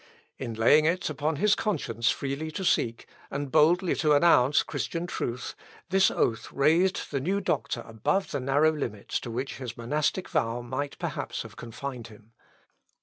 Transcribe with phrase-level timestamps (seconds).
[0.39, 5.53] In laying it upon his conscience freely to seek, and boldly to announce Christian truth,
[5.91, 10.61] this oath raised the new doctor above the narrow limits to which his monastic vow
[10.63, 12.33] might perhaps have confined him.